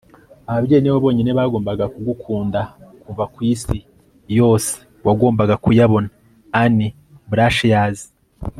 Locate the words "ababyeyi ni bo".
0.49-0.97